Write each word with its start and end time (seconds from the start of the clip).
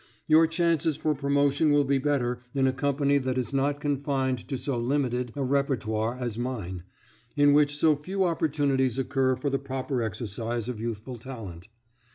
Your 0.25 0.47
chances 0.47 0.95
for 0.97 1.13
promotion 1.13 1.71
will 1.71 1.83
be 1.83 1.99
better 1.99 2.39
in 2.55 2.65
a 2.65 2.73
company 2.73 3.19
that 3.19 3.37
is 3.37 3.53
not 3.53 3.79
confined 3.79 4.39
to 4.47 4.57
so 4.57 4.75
limited 4.79 5.31
a 5.35 5.43
repertoire 5.43 6.17
as 6.19 6.39
mine, 6.39 6.81
in 7.35 7.53
which 7.53 7.77
so 7.77 7.95
few 7.95 8.23
opportunities 8.23 8.97
occur 8.97 9.35
for 9.35 9.51
the 9.51 9.59
proper 9.59 10.01
exercise 10.01 10.67
of 10.67 10.79
youthful 10.81 11.17
talent. 11.19 11.67